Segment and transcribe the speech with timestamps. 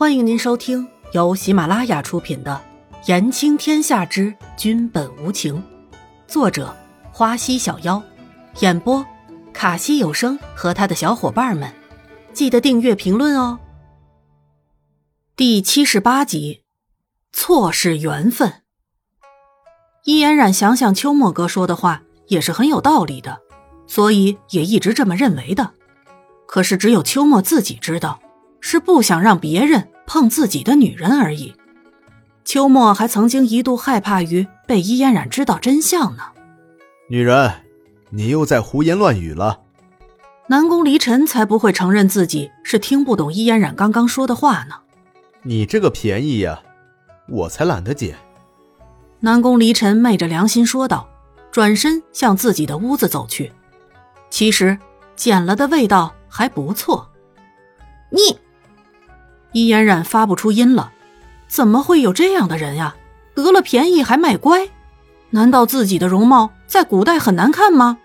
[0.00, 2.58] 欢迎您收听由喜马拉雅出品的
[3.06, 5.56] 《言情天下之君本无情》，
[6.26, 6.74] 作者
[7.12, 8.02] 花溪小妖，
[8.60, 9.04] 演播
[9.52, 11.70] 卡西有声和他的小伙伴们。
[12.32, 13.60] 记得订阅、评论哦。
[15.36, 16.62] 第七十八集，
[17.30, 18.62] 错是缘分。
[20.04, 23.42] 伊嫣然想想秋末哥说的话，也是很有道理的，
[23.86, 25.74] 所以也一直这么认为的。
[26.46, 28.18] 可是只有秋末自己知道。
[28.60, 31.54] 是不想让别人碰自己的女人而已。
[32.44, 36.24] 秋末还曾经一度害怕于被伊嫣然知道真相呢。
[37.08, 37.52] 女人，
[38.10, 39.60] 你又在胡言乱语了。
[40.48, 44.74] 南宫离尘才不会承认自己是听不懂伊嫣然刚刚说的话呢。
[45.42, 46.60] 你这个便宜呀，
[47.28, 48.16] 我才懒得捡。
[49.20, 51.08] 南宫离尘昧着良心说道，
[51.52, 53.52] 转身向自己的屋子走去。
[54.28, 54.76] 其实
[55.14, 57.08] 捡了的味道还不错。
[58.10, 58.36] 你。
[59.52, 60.92] 伊嫣然发不出音了，
[61.48, 62.96] 怎么会有这样的人呀？
[63.34, 64.68] 得了便宜还卖乖？
[65.30, 67.98] 难道自己的容貌在古代很难看吗？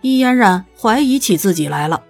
[0.00, 2.02] 伊嫣然怀疑起自己来了。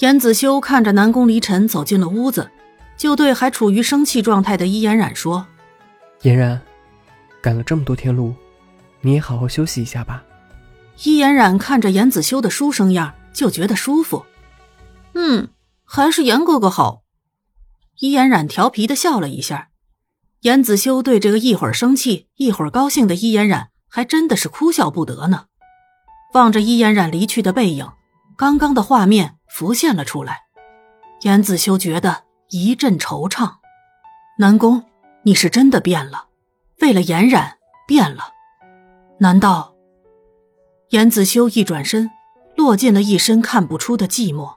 [0.00, 2.50] 严子修看着南宫离尘走进了屋子，
[2.98, 5.46] 就对还处于生气状态的伊嫣然说
[6.20, 6.60] ：“嫣然，
[7.40, 8.34] 赶了这么多天路，
[9.00, 10.22] 你也好好休息一下吧。”
[11.04, 14.26] 伊嫣然看着严子修的书生样，就觉得舒服。
[15.14, 15.48] 嗯，
[15.86, 17.02] 还是严哥哥好。
[17.98, 19.70] 伊嫣然调皮的笑了一下，
[20.40, 25.46] 严子修对这个一会儿生气一会儿高兴的伊嫣然，还真的是哭笑不得呢。
[26.34, 27.90] 望着伊嫣然离去的背影，
[28.36, 30.42] 刚刚的画面浮现了出来，
[31.22, 33.54] 严子修觉得一阵惆怅。
[34.38, 34.84] 南宫，
[35.22, 36.26] 你是真的变了，
[36.82, 38.32] 为了嫣然变了，
[39.20, 39.74] 难道？
[40.90, 42.10] 严子修一转身，
[42.54, 44.56] 落进了一身看不出的寂寞。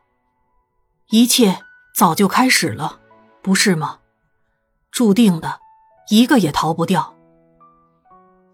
[1.11, 1.59] 一切
[1.95, 2.98] 早就开始了。
[3.41, 3.99] 不是吗？
[4.91, 5.59] 注定的，
[6.09, 7.15] 一个也逃不掉。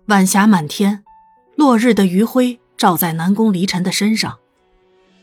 [0.08, 1.04] 晚霞满天，
[1.56, 4.38] 落日的余晖照在南宫离尘的身上，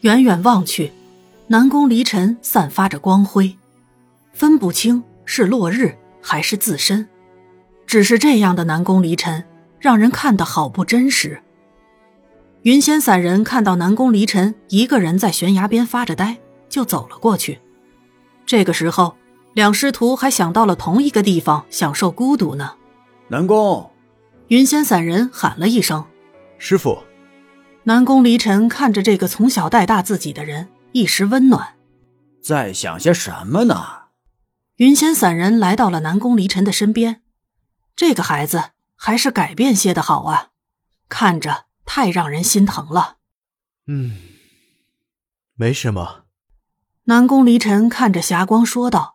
[0.01, 0.93] 远远望去，
[1.47, 3.57] 南宫离尘散发着光辉，
[4.33, 7.09] 分不清是落日还是自身。
[7.87, 9.45] 只是这样的南宫离尘，
[9.79, 11.41] 让人看得好不真实。
[12.63, 16.39] 云仙散人看到南宫离尘一个人在悬崖边发着呆，
[16.69, 17.61] 就走了过去。
[18.45, 19.15] 这个时候。
[19.55, 22.77] 两师徒还想到了同一个地方享受孤独呢。
[23.29, 23.91] 南宫，
[24.49, 26.05] 云仙散人喊了一声
[26.59, 27.03] ：“师傅。”
[27.85, 31.77] 南宫离尘看着这个从小带大自己的人，一时温暖。
[32.43, 34.03] 在想些什么呢？
[34.77, 37.23] 云仙散人来到了南宫离尘的身边。
[37.95, 40.49] 这个孩子还是改变些的好啊，
[41.09, 43.17] 看着太让人心疼了。
[43.87, 44.17] 嗯，
[45.55, 46.25] 没什么。
[47.05, 49.12] 南宫离尘看着霞光说道。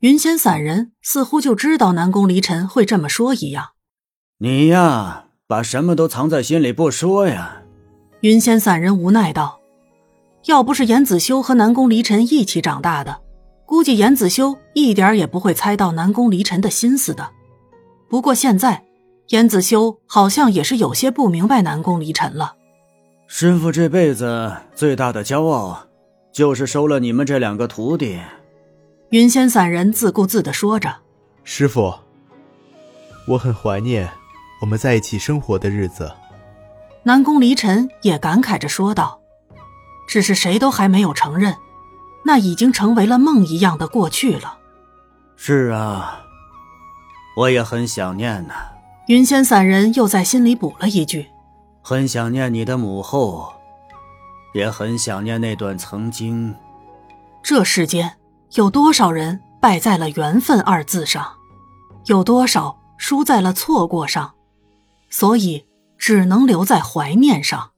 [0.00, 3.70] 云仙散人似乎就知道南宫离尘会这么说一样。
[4.38, 7.62] 你呀，把什么都藏在心里不说呀。
[8.20, 9.60] 云仙散人无奈道
[10.46, 13.22] ：“要不是严子修和南宫离尘一起长大的，
[13.64, 17.30] 估计严子修一点也不会猜到南宫离尘的心思的。
[18.10, 18.84] 不过现在，
[19.28, 22.56] 严子修好像也是有些不明白南宫离尘了。
[23.26, 25.86] 师傅这辈子最大的骄傲，
[26.30, 28.20] 就是收了你们这两个徒弟。”
[29.14, 30.92] 云仙散人自顾自的说着
[31.44, 31.94] ：“师傅，
[33.28, 34.10] 我很怀念
[34.60, 36.12] 我们在一起生活的日子。”
[37.04, 39.20] 南宫离尘也感慨着说道
[40.08, 41.54] ：“只是谁都还没有承认，
[42.24, 44.58] 那已经成为了梦一样的过去了。
[45.38, 46.24] ”“是啊，
[47.36, 48.54] 我也很想念呢。”
[49.06, 51.28] 云仙散人又在心里补了一句
[51.82, 53.52] ：“很想念你的母后，
[54.54, 56.52] 也很想念那段曾经。”
[57.44, 58.16] 这世间。
[58.52, 61.34] 有多少人败在了缘分二字上，
[62.06, 64.32] 有多少输在了错过上，
[65.10, 65.66] 所以
[65.98, 67.70] 只能留在怀念上。